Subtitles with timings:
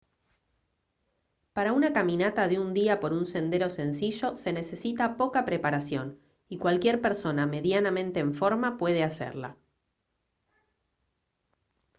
[1.53, 6.57] para una caminata de un día por un sendero sencillo se necesita poca preparación y
[6.57, 9.57] cualquier persona medianamente en forma puede hacerla